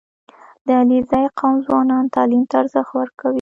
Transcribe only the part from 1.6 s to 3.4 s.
ځوانان تعلیم ته ارزښت ورکوي.